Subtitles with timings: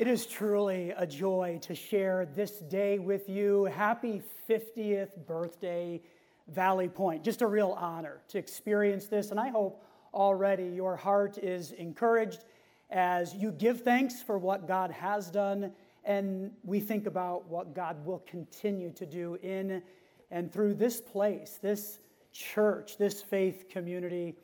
[0.00, 3.66] It is truly a joy to share this day with you.
[3.66, 6.00] Happy 50th birthday,
[6.48, 7.22] Valley Point.
[7.22, 9.84] Just a real honor to experience this, and I hope
[10.14, 12.44] already your heart is encouraged
[12.88, 15.70] as you give thanks for what God has done
[16.06, 19.82] and we think about what God will continue to do in
[20.30, 21.98] and through this place, this
[22.32, 24.34] church, this faith community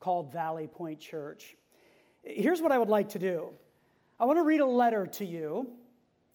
[0.00, 1.56] called Valley Point Church.
[2.22, 3.50] Here's what I would like to do
[4.20, 5.68] I want to read a letter to you.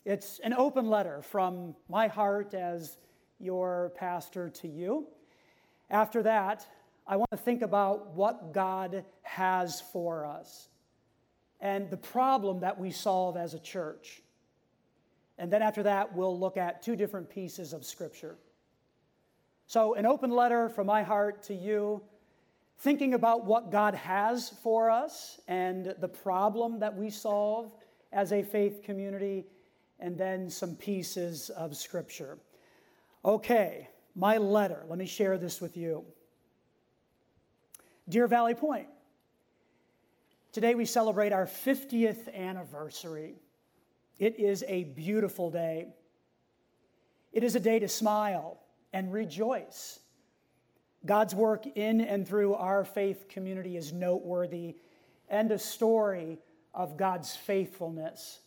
[0.04, 2.98] It's an open letter from my heart as
[3.40, 5.08] your pastor to you.
[5.90, 6.68] After that,
[7.08, 10.68] I want to think about what God has for us
[11.62, 14.22] and the problem that we solve as a church.
[15.38, 18.36] And then after that, we'll look at two different pieces of Scripture.
[19.68, 22.02] So, an open letter from my heart to you
[22.80, 27.74] thinking about what God has for us and the problem that we solve
[28.12, 29.46] as a faith community,
[30.00, 32.40] and then some pieces of Scripture.
[33.24, 34.84] Okay, my letter.
[34.88, 36.06] Let me share this with you.
[38.08, 38.88] Dear Valley Point,
[40.52, 43.36] today we celebrate our 50th anniversary.
[44.18, 45.90] It is a beautiful day.
[47.32, 48.60] It is a day to smile
[48.92, 50.00] and rejoice
[51.06, 54.76] God's work in and through our faith community is noteworthy
[55.30, 56.40] and a story
[56.74, 58.40] of God's faithfulness.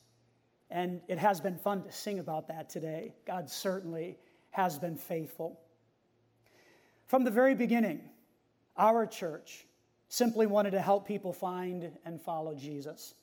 [0.70, 3.14] And it has been fun to sing about that today.
[3.27, 4.19] God certainly
[4.50, 5.61] has been faithful.
[7.06, 8.00] From the very beginning,
[8.77, 9.67] our church
[10.08, 13.14] simply wanted to help people find and follow Jesus.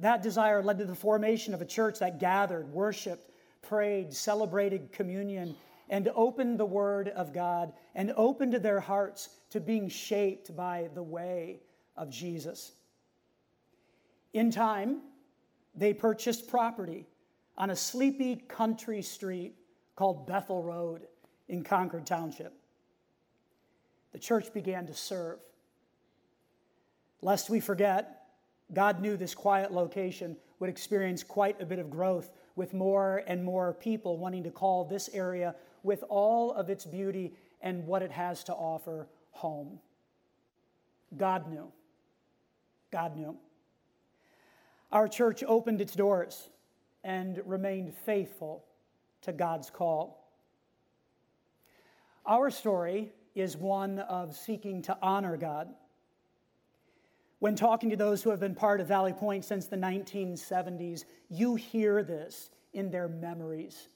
[0.00, 3.30] That desire led to the formation of a church that gathered, worshiped,
[3.62, 5.54] prayed, celebrated communion,
[5.88, 11.02] and opened the Word of God and opened their hearts to being shaped by the
[11.02, 11.60] way
[11.96, 12.72] of Jesus.
[14.32, 15.02] In time,
[15.74, 17.06] they purchased property
[17.56, 19.54] on a sleepy country street
[19.96, 21.06] called Bethel Road
[21.48, 22.52] in Concord Township.
[24.12, 25.40] The church began to serve.
[27.20, 28.26] Lest we forget,
[28.72, 33.44] God knew this quiet location would experience quite a bit of growth with more and
[33.44, 35.54] more people wanting to call this area
[35.84, 39.78] with all of its beauty and what it has to offer home.
[41.16, 41.70] God knew.
[42.90, 43.36] God knew.
[44.90, 46.48] Our church opened its doors
[47.04, 48.64] and remained faithful
[49.22, 50.32] to God's call.
[52.26, 55.68] Our story is one of seeking to honor God.
[57.40, 61.56] When talking to those who have been part of Valley Point since the 1970s, you
[61.56, 63.88] hear this in their memories.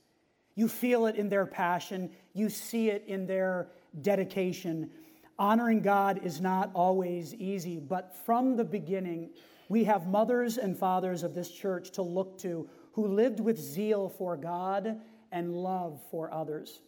[0.58, 3.68] You feel it in their passion, you see it in their
[4.02, 4.90] dedication.
[5.38, 9.30] Honoring God is not always easy, but from the beginning,
[9.68, 14.08] we have mothers and fathers of this church to look to who lived with zeal
[14.08, 16.80] for God and love for others.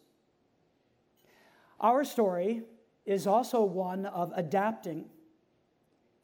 [1.81, 2.63] Our story
[3.07, 5.05] is also one of adapting.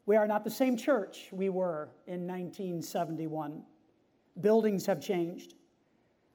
[0.05, 3.63] We are not the same church we were in 1971.
[4.41, 5.53] Buildings have changed.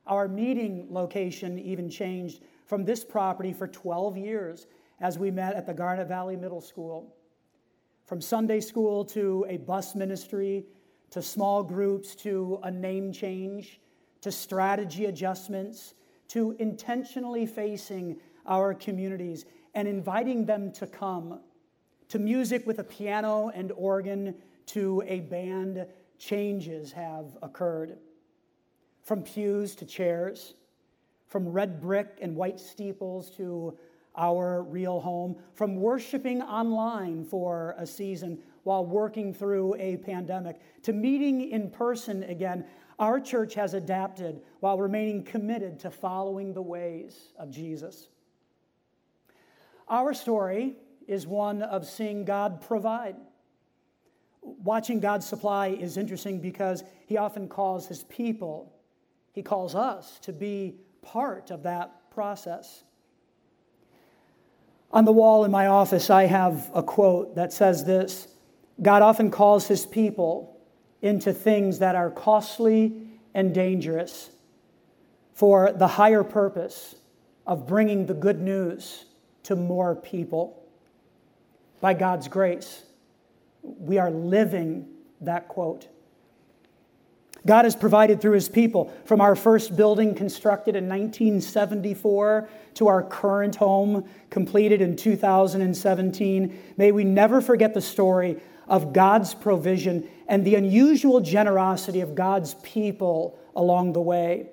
[0.07, 4.67] Our meeting location even changed from this property for 12 years
[5.01, 7.15] as we met at the Garnet Valley Middle School.
[8.07, 10.65] From Sunday school to a bus ministry,
[11.11, 13.81] to small groups, to a name change,
[14.23, 15.95] to strategy adjustments,
[16.29, 21.41] to intentionally facing our communities and inviting them to come,
[22.09, 24.35] to music with a piano and organ,
[24.67, 25.87] to a band,
[26.19, 27.99] changes have occurred
[29.03, 30.55] from pews to chairs,
[31.27, 33.77] from red brick and white steeples to
[34.17, 40.93] our real home, from worshiping online for a season while working through a pandemic to
[40.93, 42.65] meeting in person again.
[42.99, 48.09] Our church has adapted while remaining committed to following the ways of Jesus.
[49.89, 50.77] Our story
[51.09, 53.17] is one of seeing God provide.
[54.43, 58.73] Watching God supply is interesting because He often calls His people
[59.33, 62.85] he calls us to be part of that process.
[64.93, 68.29] On the wall in my office, I have a quote that says this
[68.81, 70.61] God often calls his people
[71.01, 74.31] into things that are costly and dangerous
[75.35, 76.95] for the higher purpose
[77.47, 79.07] of bringing the good news
[79.45, 80.63] to more people.
[81.81, 82.85] By God's grace,
[83.63, 84.87] we are living
[85.21, 85.89] that quote.
[87.47, 93.03] God has provided through his people from our first building constructed in 1974 to our
[93.03, 96.59] current home completed in 2017.
[96.77, 102.55] May we never forget the story of God's provision and the unusual generosity of God's
[102.63, 104.49] people along the way.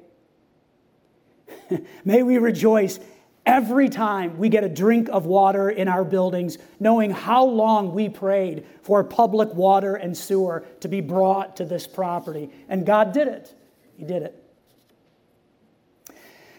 [2.06, 3.00] May we rejoice
[3.50, 8.08] every time we get a drink of water in our buildings, knowing how long we
[8.08, 12.52] prayed for public water and sewer to be brought to this property.
[12.70, 13.56] And God did it.
[13.98, 14.36] He did it.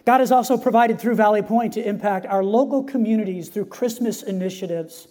[0.04, 5.06] God has also provided through Valley Point to impact our local communities through Christmas initiatives.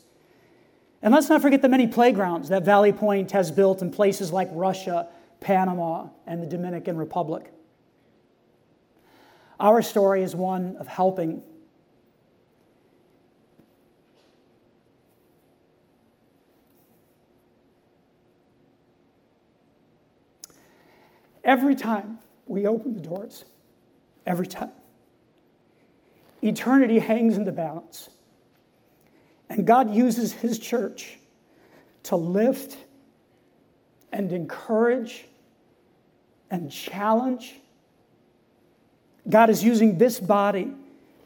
[1.01, 4.49] And let's not forget the many playgrounds that Valley Point has built in places like
[4.51, 5.07] Russia,
[5.39, 7.53] Panama, and the Dominican Republic.
[9.61, 11.41] Our story is one of helping.
[21.50, 23.44] Every time we open the doors,
[24.24, 24.69] every time,
[26.44, 28.10] eternity hangs in the balance.
[29.50, 31.18] And God uses His church
[32.04, 32.78] to lift
[34.12, 35.25] and encourage
[36.51, 37.56] and challenge
[39.28, 40.74] God is using this body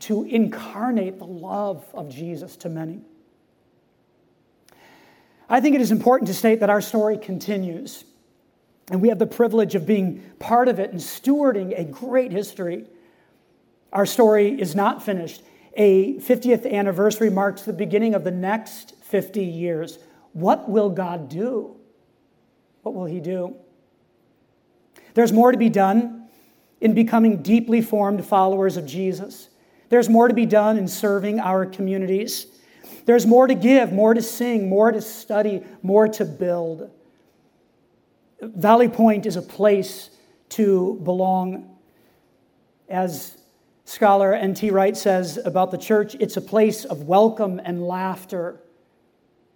[0.02, 3.02] to incarnate the love of Jesus to many.
[5.50, 8.04] I think it is important to state that our story continues,
[8.90, 12.86] and we have the privilege of being part of it and stewarding a great history.
[13.92, 15.44] Our story is not finished.
[15.76, 20.00] A 50th anniversary marks the beginning of the next 50 years.
[20.34, 21.78] What will God do?
[22.82, 23.56] What will He do?
[25.14, 26.28] There's more to be done
[26.82, 29.50] in becoming deeply formed followers of Jesus.
[29.90, 32.48] There's more to be done in serving our communities.
[33.06, 36.90] There's more to give, more to sing, more to study, more to build.
[38.56, 40.10] Valley Point is a place
[40.50, 41.78] to belong.
[42.90, 43.38] As
[43.86, 44.70] scholar N.T.
[44.72, 48.62] Wright says about the church, it's a place of welcome and laughter.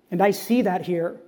[0.10, 1.19] And I see that here.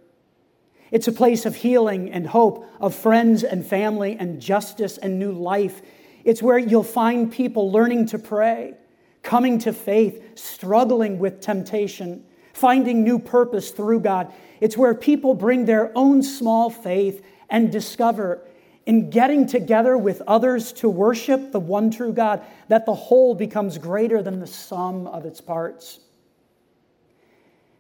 [0.91, 5.31] It's a place of healing and hope, of friends and family and justice and new
[5.31, 5.81] life.
[6.23, 8.73] It's where you'll find people learning to pray,
[9.21, 14.33] coming to faith, struggling with temptation, finding new purpose through God.
[14.61, 18.41] It's where people bring their own small faith and discover
[18.85, 23.77] in getting together with others to worship the one true God that the whole becomes
[23.77, 25.99] greater than the sum of its parts.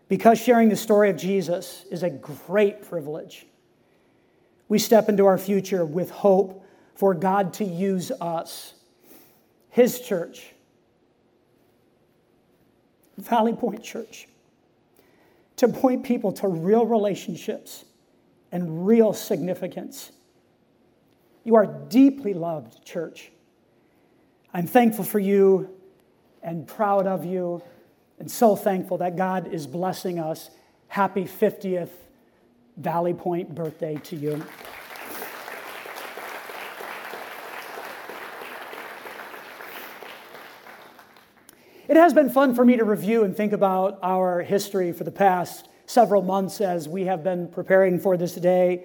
[0.07, 3.45] Because sharing the story of Jesus is a great privilege,
[4.67, 6.63] we step into our future with hope
[6.93, 8.73] for God to use us,
[9.69, 10.53] His church,
[13.17, 14.27] Valley Point Church,
[15.55, 17.85] to point people to real relationships
[18.51, 20.11] and real significance.
[21.43, 23.31] You are deeply loved, church.
[24.53, 25.69] I'm thankful for you
[26.41, 27.61] and proud of you
[28.19, 30.49] and so thankful that God is blessing us.
[30.87, 31.89] Happy 50th
[32.77, 34.43] Valley Point birthday to you.
[41.87, 45.11] It has been fun for me to review and think about our history for the
[45.11, 48.83] past several months as we have been preparing for this day.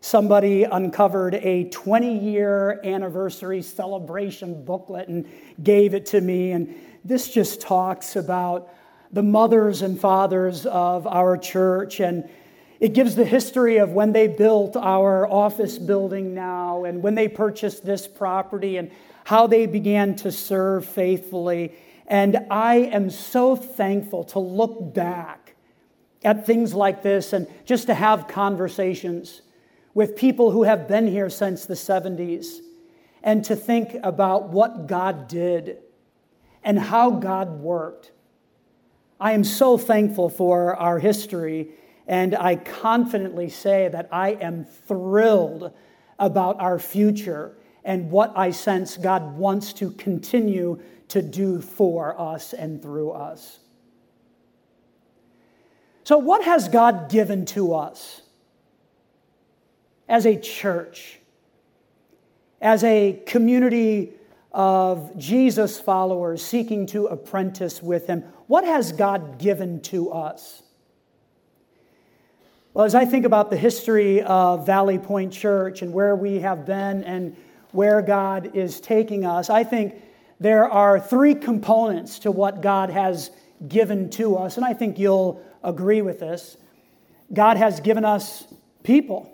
[0.00, 5.28] Somebody uncovered a 20 year anniversary celebration booklet and
[5.64, 6.52] gave it to me.
[6.52, 6.72] And
[7.04, 8.72] this just talks about
[9.10, 12.30] the mothers and fathers of our church and
[12.78, 17.26] it gives the history of when they built our office building now and when they
[17.26, 18.92] purchased this property and
[19.24, 21.74] how they began to serve faithfully.
[22.06, 25.43] And I am so thankful to look back
[26.24, 29.42] at things like this and just to have conversations
[29.92, 32.60] with people who have been here since the 70s
[33.22, 35.78] and to think about what God did
[36.64, 38.10] and how God worked.
[39.20, 41.68] I am so thankful for our history,
[42.06, 45.72] and I confidently say that I am thrilled
[46.18, 52.52] about our future and what I sense God wants to continue to do for us
[52.52, 53.60] and through us.
[56.04, 58.20] So, what has God given to us
[60.06, 61.18] as a church,
[62.60, 64.12] as a community
[64.52, 68.22] of Jesus followers seeking to apprentice with Him?
[68.46, 70.62] What has God given to us?
[72.74, 76.66] Well, as I think about the history of Valley Point Church and where we have
[76.66, 77.34] been and
[77.72, 79.94] where God is taking us, I think
[80.38, 83.30] there are three components to what God has
[83.68, 86.56] given to us, and I think you'll agree with this.
[87.32, 88.46] God has given us
[88.82, 89.30] people.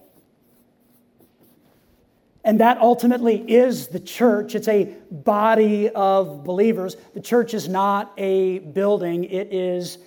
[2.42, 4.54] And that ultimately is the church.
[4.54, 6.96] It's a body of believers.
[7.12, 9.99] The church is not a building, it is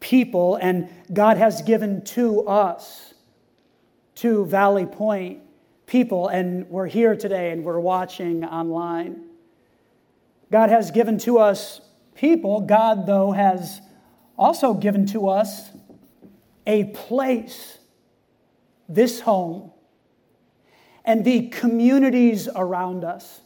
[0.00, 0.56] people.
[0.56, 3.14] And God has given to us
[4.16, 5.40] to Valley Point
[5.86, 9.24] people, and we're here today and we're watching online.
[10.52, 11.80] God has given to us
[12.14, 12.60] people.
[12.60, 13.80] God, though, has
[14.38, 15.70] also given to us
[16.66, 17.78] a place,
[18.88, 19.72] this home,
[21.04, 23.40] and the communities around us.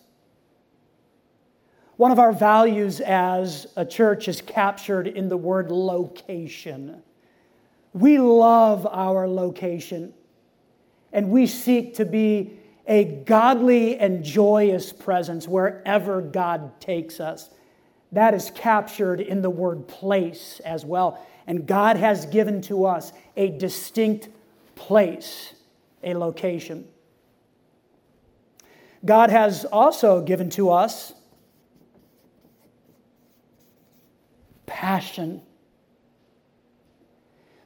[1.96, 7.02] One of our values as a church is captured in the word location.
[7.92, 10.12] We love our location,
[11.12, 17.50] and we seek to be a godly and joyous presence wherever God takes us.
[18.12, 21.24] That is captured in the word place as well.
[21.46, 24.28] And God has given to us a distinct
[24.74, 25.54] place,
[26.02, 26.86] a location.
[29.04, 31.12] God has also given to us
[34.66, 35.42] passion.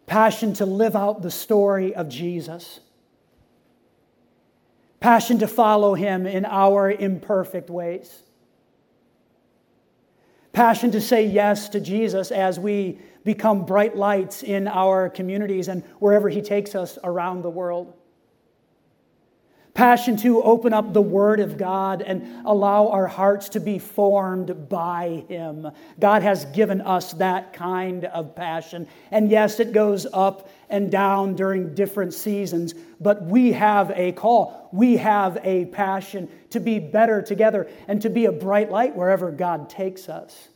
[0.06, 2.80] Passion to live out the story of Jesus
[5.06, 8.24] passion to follow Him in our imperfect ways,
[10.56, 15.84] passion to say yes to Jesus as we become bright lights in our communities and
[15.98, 17.92] wherever He takes us around the world
[19.76, 24.70] passion to open up the Word of God and allow our hearts to be formed
[24.70, 25.70] by Him.
[26.00, 28.88] God has given us that kind of passion.
[29.10, 34.70] And yes, it goes up and down during different seasons, but we have a call.
[34.72, 39.30] We have a passion to be better together and to be a bright light wherever
[39.30, 40.48] God takes us.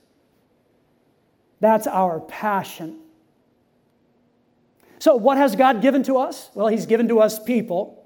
[1.60, 3.00] That's our passion.
[4.98, 6.50] So, what has God given to us?
[6.54, 7.99] Well, He's given to us people.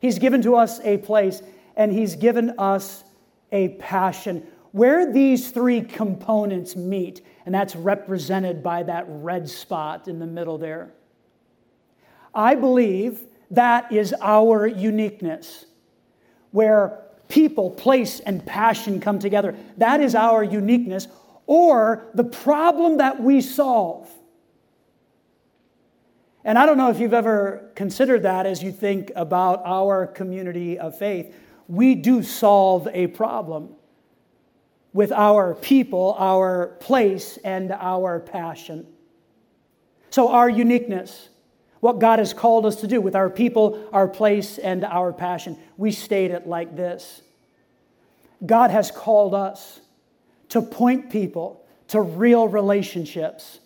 [0.00, 1.42] He's given to us a place
[1.76, 3.04] and He's given us
[3.52, 4.46] a passion.
[4.72, 10.58] Where these three components meet, and that's represented by that red spot in the middle
[10.58, 10.92] there,
[12.34, 15.66] I believe that is our uniqueness.
[16.52, 21.08] Where people, place, and passion come together, that is our uniqueness,
[21.46, 24.08] or the problem that we solve.
[26.44, 30.78] And I don't know if you've ever considered that as you think about our community
[30.78, 31.34] of faith.
[31.68, 33.74] We do solve a problem
[34.92, 38.86] with our people, our place, and our passion.
[40.10, 41.28] So, our uniqueness,
[41.78, 45.56] what God has called us to do with our people, our place, and our passion,
[45.76, 47.22] we state it like this
[48.44, 49.80] God has called us
[50.48, 53.60] to point people to real relationships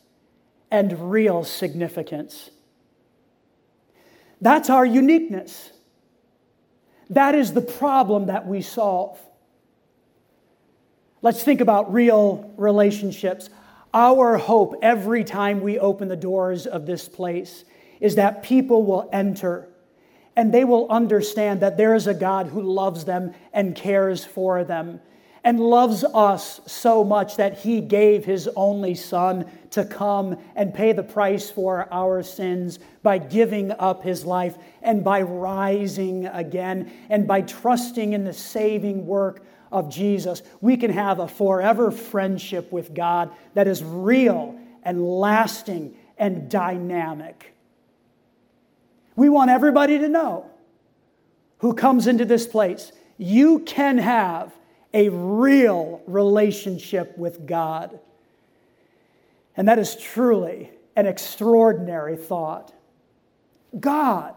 [0.70, 2.50] and real significance.
[4.40, 5.70] That's our uniqueness.
[7.10, 9.18] That is the problem that we solve.
[11.22, 13.48] Let's think about real relationships.
[13.92, 17.64] Our hope every time we open the doors of this place
[18.00, 19.68] is that people will enter
[20.36, 24.64] and they will understand that there is a God who loves them and cares for
[24.64, 25.00] them
[25.44, 30.92] and loves us so much that he gave his only son to come and pay
[30.92, 37.28] the price for our sins by giving up his life and by rising again and
[37.28, 40.42] by trusting in the saving work of Jesus.
[40.62, 47.54] We can have a forever friendship with God that is real and lasting and dynamic.
[49.14, 50.50] We want everybody to know
[51.58, 52.92] who comes into this place.
[53.18, 54.52] You can have
[54.94, 57.98] a real relationship with God.
[59.56, 62.72] And that is truly an extraordinary thought.
[63.78, 64.34] God,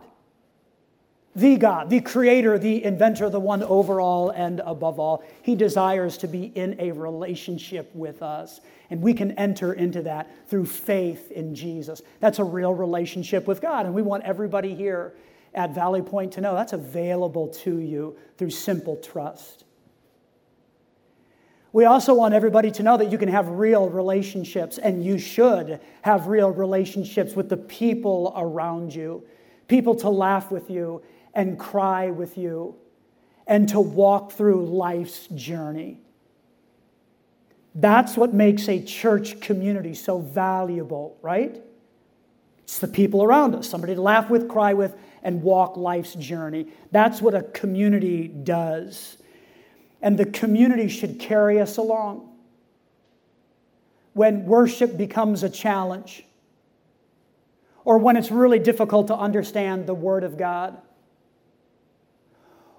[1.36, 6.18] the God, the creator, the inventor, the one over all and above all, he desires
[6.18, 8.60] to be in a relationship with us.
[8.90, 12.02] And we can enter into that through faith in Jesus.
[12.20, 13.86] That's a real relationship with God.
[13.86, 15.14] And we want everybody here
[15.54, 19.66] at Valley Point to know that's available to you through simple trust.
[21.74, 25.80] We also want everybody to know that you can have real relationships, and you should
[26.02, 29.24] have real relationships with the people around you.
[29.68, 31.02] People to laugh with you
[31.34, 32.76] and cry with you
[33.46, 36.00] and to walk through life's journey.
[37.76, 41.62] That's what makes a church community so valuable, right?
[42.64, 46.68] It's the people around us, somebody to laugh with, cry with, and walk life's journey.
[46.92, 49.18] That's what a community does
[50.02, 52.30] and the community should carry us along.
[54.14, 56.26] When worship becomes a challenge,
[57.86, 60.78] or when it's really difficult to understand the Word of God,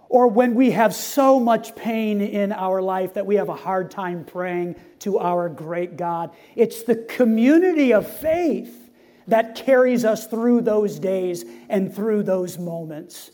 [0.08, 3.90] or when we have so much pain in our life that we have a hard
[3.90, 6.30] time praying to our great God.
[6.56, 8.90] It's the community of faith
[9.26, 13.30] that carries us through those days and through those moments.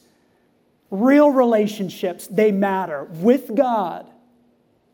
[0.94, 4.06] Real relationships, they matter with God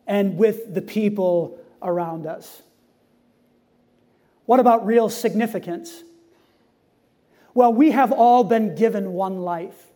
[0.07, 2.63] and with the people around us.
[4.47, 6.03] What about real significance?
[7.53, 9.89] Well, we have all been given one life.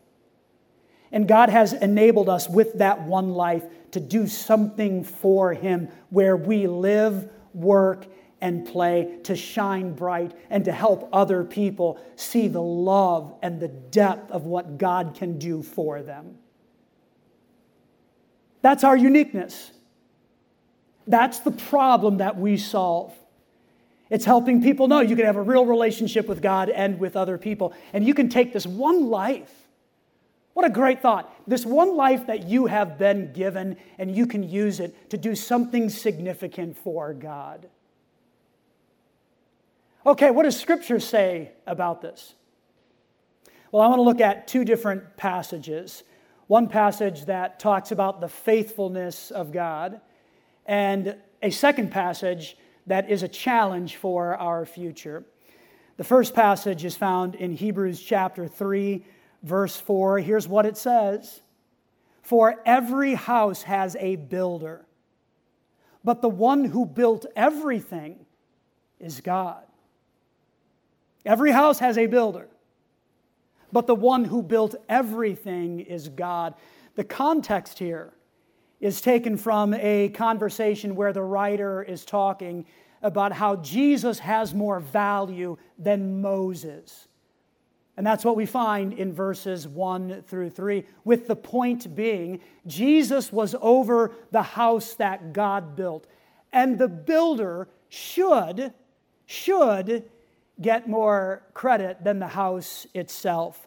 [1.11, 6.37] And God has enabled us with that one life to do something for Him where
[6.37, 8.05] we live, work,
[8.45, 13.69] and play to shine bright and to help other people see the love and the
[13.69, 16.37] depth of what God can do for them.
[18.61, 19.71] That's our uniqueness.
[21.07, 23.15] That's the problem that we solve.
[24.11, 27.39] It's helping people know you can have a real relationship with God and with other
[27.39, 27.73] people.
[27.95, 29.53] And you can take this one life.
[30.53, 31.35] What a great thought.
[31.49, 35.35] This one life that you have been given, and you can use it to do
[35.35, 37.71] something significant for God.
[40.07, 42.35] Okay, what does Scripture say about this?
[43.73, 46.03] Well, I want to look at two different passages.
[46.47, 50.03] One passage that talks about the faithfulness of God,
[50.67, 55.25] and a second passage that is a challenge for our future.
[55.97, 59.07] The first passage is found in Hebrews chapter 3,
[59.43, 60.19] verse 4.
[60.19, 61.41] Here's what it says
[62.21, 64.85] For every house has a builder,
[66.05, 68.27] but the one who built everything
[69.01, 69.64] is God.
[71.25, 72.49] Every house has a builder,
[73.73, 76.55] but the one who built everything is God.
[76.97, 78.13] The context here
[78.81, 82.67] is taken from a conversation where the writer is talking
[83.03, 87.09] about how Jesus has more value than Moses.
[87.97, 93.33] And that's what we find in verses 1 through 3, with the point being Jesus
[93.33, 96.07] was over the house that God built.
[96.53, 98.73] And the builder should,
[99.27, 100.05] should
[100.61, 103.67] get more credit than the house itself.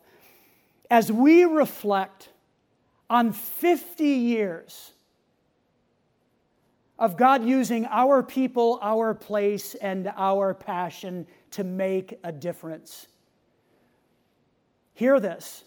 [0.89, 2.29] As we reflect
[3.09, 4.93] on 50 years
[6.99, 13.07] of God using our people, our place, and our passion to make a difference.
[14.93, 15.63] Hear this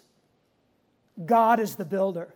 [1.24, 2.34] God is the builder.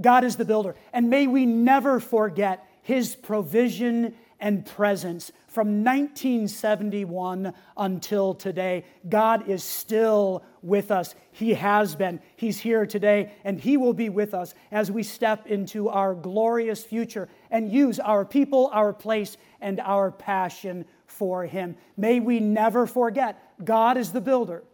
[0.00, 0.74] God is the builder.
[0.92, 8.84] And may we never forget his provision and presence from 1971 until today.
[9.08, 11.14] God is still with us.
[11.30, 12.20] He has been.
[12.34, 16.82] He's here today, and He will be with us as we step into our glorious
[16.82, 21.76] future and use our people, our place, and our passion for Him.
[21.96, 24.64] May we never forget God is the builder.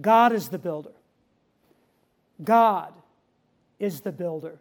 [0.00, 0.92] God is the builder.
[2.42, 2.92] God
[3.78, 4.58] is the builder.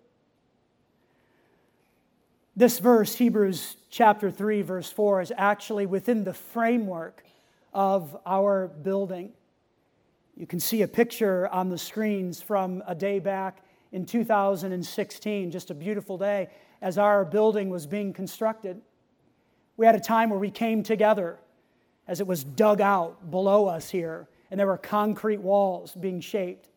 [2.56, 7.24] This verse, Hebrews chapter 3, verse 4, is actually within the framework
[7.74, 9.32] of our building.
[10.36, 15.72] You can see a picture on the screens from a day back in 2016, just
[15.72, 16.50] a beautiful day,
[16.82, 18.82] as our building was being constructed.
[19.78, 21.40] We had a time where we came together
[22.08, 26.68] as it was dug out below us here, and there were concrete walls being shaped.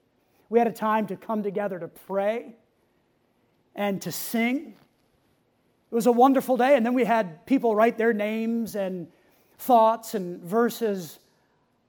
[0.48, 2.54] We had a time to come together to pray
[3.74, 4.74] and to sing
[5.92, 6.74] it was a wonderful day.
[6.74, 9.08] And then we had people write their names and
[9.58, 11.18] thoughts and verses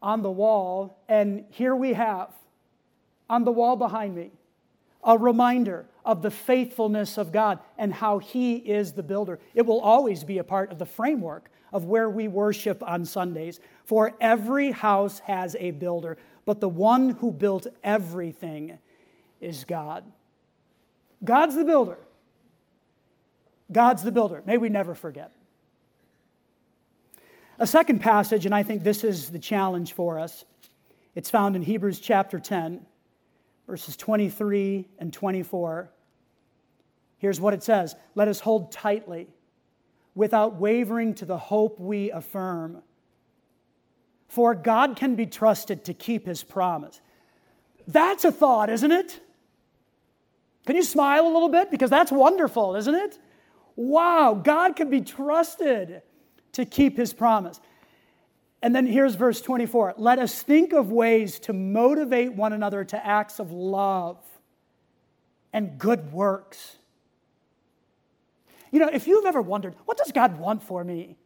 [0.01, 0.99] on the wall.
[1.07, 2.29] And here we have
[3.29, 4.31] on the wall behind me
[5.05, 9.39] a reminder of the faithfulness of God and how He is the builder.
[9.55, 13.61] It will always be a part of the framework of where we worship on Sundays.
[13.85, 18.79] For every house has a builder, but the one who built everything
[19.39, 20.03] is God.
[21.23, 21.97] God's the builder.
[23.73, 24.43] God's the builder.
[24.45, 25.31] May we never forget.
[27.59, 30.45] A second passage, and I think this is the challenge for us,
[31.15, 32.85] it's found in Hebrews chapter 10,
[33.67, 35.91] verses 23 and 24.
[37.19, 39.27] Here's what it says Let us hold tightly,
[40.15, 42.81] without wavering, to the hope we affirm.
[44.27, 46.99] For God can be trusted to keep his promise.
[47.87, 49.19] That's a thought, isn't it?
[50.65, 51.69] Can you smile a little bit?
[51.69, 53.19] Because that's wonderful, isn't it?
[53.75, 56.01] Wow, God can be trusted
[56.53, 57.59] to keep his promise.
[58.61, 63.05] And then here's verse 24 let us think of ways to motivate one another to
[63.05, 64.17] acts of love
[65.51, 66.77] and good works.
[68.71, 71.17] You know, if you've ever wondered, what does God want for me?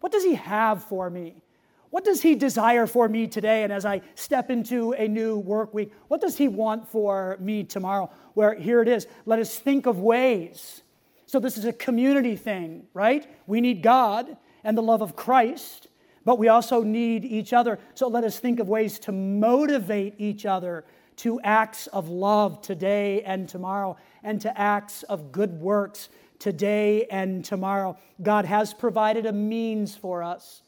[0.00, 1.42] What does He have for me?
[1.90, 3.62] What does He desire for me today?
[3.62, 7.62] And as I step into a new work week, what does He want for me
[7.62, 8.10] tomorrow?
[8.34, 10.82] Where here it is let us think of ways
[11.26, 13.28] so this is a community thing, right?
[13.46, 15.88] We need God and the love of Christ,
[16.24, 17.78] but we also need each other.
[17.94, 20.84] So let us think of ways to motivate each other
[21.16, 26.08] to acts of love today and tomorrow, and to acts of good works
[26.38, 27.96] today and tomorrow.
[28.22, 30.62] God has provided a means for us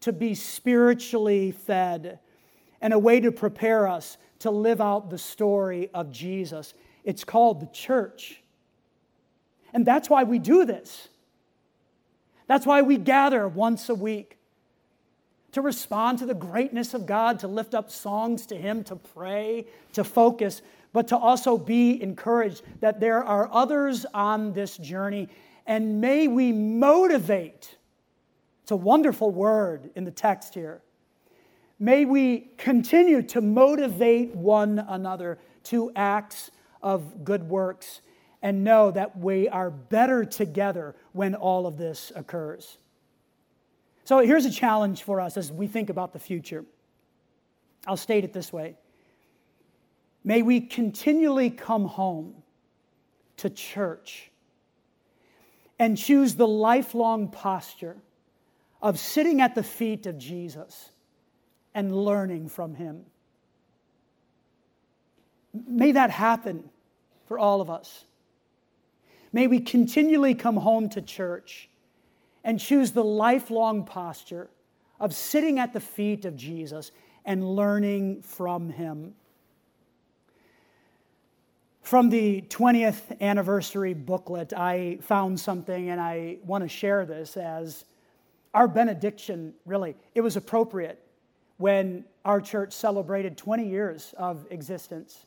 [0.00, 2.18] to be spiritually fed
[2.80, 6.74] and a way to prepare us to live out the story of Jesus.
[7.04, 8.42] It's called the church.
[9.76, 11.10] And that's why we do this.
[12.46, 14.38] That's why we gather once a week
[15.52, 19.66] to respond to the greatness of God, to lift up songs to Him, to pray,
[19.92, 20.62] to focus,
[20.94, 25.28] but to also be encouraged that there are others on this journey.
[25.66, 27.76] And may we motivate,
[28.62, 30.80] it's a wonderful word in the text here.
[31.78, 36.50] May we continue to motivate one another to acts
[36.82, 38.00] of good works
[38.46, 42.78] and know that we are better together when all of this occurs.
[44.04, 46.64] So here's a challenge for us as we think about the future.
[47.88, 48.76] I'll state it this way
[50.22, 52.36] May we continually come home
[53.38, 54.30] to church
[55.80, 57.96] and choose the lifelong posture
[58.80, 60.90] of sitting at the feet of Jesus
[61.74, 63.06] and learning from him.
[65.52, 66.70] May that happen
[67.26, 68.04] for all of us.
[69.36, 71.68] May we continually come home to church
[72.42, 74.48] and choose the lifelong posture
[74.98, 76.90] of sitting at the feet of Jesus
[77.22, 79.12] and learning from him.
[81.82, 87.84] From the 20th anniversary booklet, I found something and I want to share this as
[88.54, 89.96] our benediction, really.
[90.14, 90.98] It was appropriate
[91.58, 95.26] when our church celebrated 20 years of existence.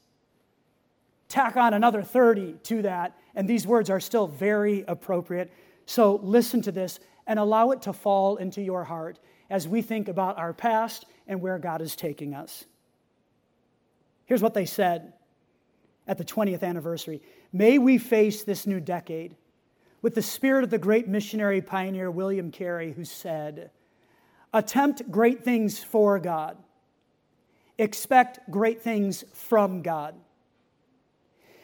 [1.30, 5.54] Tack on another 30 to that, and these words are still very appropriate.
[5.86, 10.08] So listen to this and allow it to fall into your heart as we think
[10.08, 12.66] about our past and where God is taking us.
[14.26, 15.14] Here's what they said
[16.08, 17.22] at the 20th anniversary
[17.54, 19.36] May we face this new decade
[20.02, 23.70] with the spirit of the great missionary pioneer William Carey, who said,
[24.54, 26.58] Attempt great things for God,
[27.78, 30.16] expect great things from God.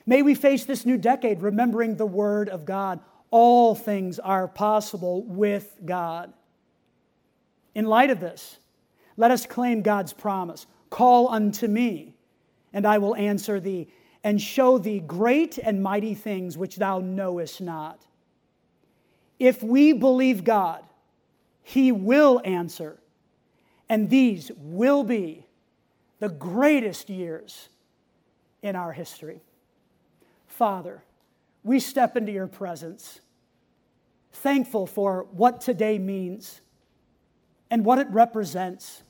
[0.06, 3.00] May we face this new decade remembering the Word of God
[3.32, 6.32] all things are possible with God.
[7.74, 8.60] In light of this,
[9.18, 12.14] let us claim God's promise Call unto me,
[12.72, 13.90] and I will answer thee,
[14.24, 18.06] and show thee great and mighty things which thou knowest not.
[19.40, 20.84] If we believe God,
[21.64, 22.98] he will answer,
[23.90, 25.46] and these will be
[26.20, 27.68] the greatest years
[28.62, 29.42] in our history.
[30.56, 31.04] Father,
[31.66, 33.20] we step into your presence,
[34.32, 36.62] thankful for what today means
[37.70, 39.04] and what it represents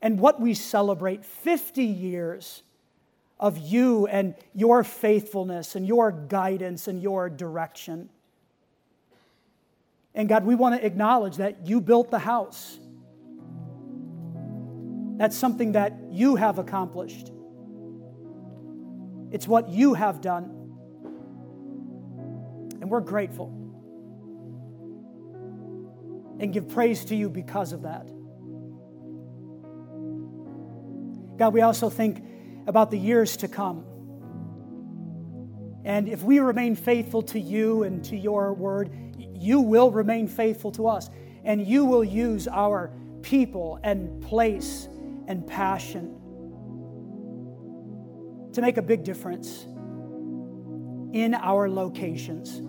[0.00, 2.62] and what we celebrate 50 years
[3.38, 8.08] of you and your faithfulness and your guidance and your direction.
[10.14, 12.78] And God, we want to acknowledge that you built the house.
[15.18, 17.30] That's something that you have accomplished.
[19.30, 20.44] It's what you have done.
[22.80, 23.56] And we're grateful
[26.40, 28.06] and give praise to you because of that.
[31.36, 32.24] God, we also think
[32.66, 33.84] about the years to come.
[35.84, 40.70] And if we remain faithful to you and to your word, you will remain faithful
[40.72, 41.08] to us.
[41.44, 44.88] And you will use our people and place
[45.26, 46.19] and passion
[48.52, 49.64] to make a big difference
[51.12, 52.60] in our locations.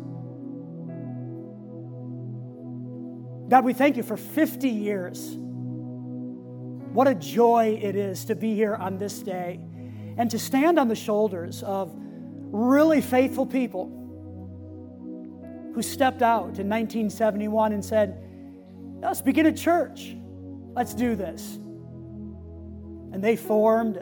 [3.49, 5.35] God, we thank you for 50 years.
[6.93, 9.59] What a joy it is to be here on this day
[10.17, 13.97] and to stand on the shoulders of really faithful people
[15.73, 18.23] who stepped out in 1971 and said,
[19.01, 20.15] Let's begin a church.
[20.73, 21.55] Let's do this.
[23.13, 23.99] And they formed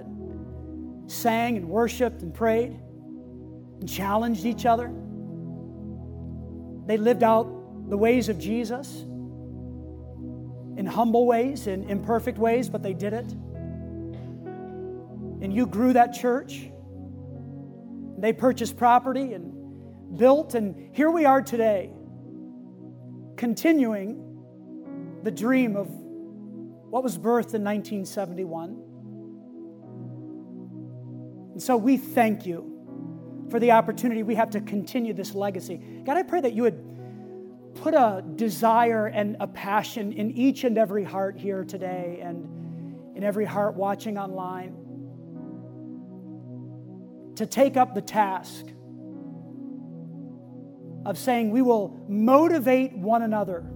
[1.11, 2.79] sang and worshiped and prayed
[3.79, 4.91] and challenged each other.
[6.85, 9.05] They lived out the ways of Jesus
[10.77, 13.31] in humble ways, in imperfect ways, but they did it.
[15.41, 16.69] And you grew that church.
[18.17, 21.91] They purchased property and built, and here we are today,
[23.37, 24.25] continuing
[25.23, 28.81] the dream of what was birthed in 1971.
[31.59, 35.75] And so we thank you for the opportunity we have to continue this legacy.
[36.05, 40.77] God, I pray that you would put a desire and a passion in each and
[40.77, 44.73] every heart here today and in every heart watching online
[47.35, 48.65] to take up the task
[51.05, 53.69] of saying we will motivate one another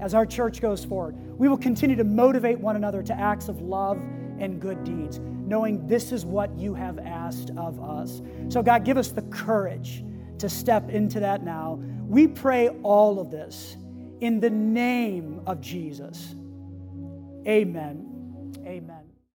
[0.00, 1.16] as our church goes forward.
[1.36, 4.00] We will continue to motivate one another to acts of love
[4.38, 8.22] and good deeds, knowing this is what you have asked of us.
[8.48, 10.04] So, God, give us the courage
[10.38, 11.80] to step into that now.
[12.06, 13.76] We pray all of this
[14.20, 16.34] in the name of Jesus.
[17.46, 18.52] Amen.
[18.64, 19.11] Amen.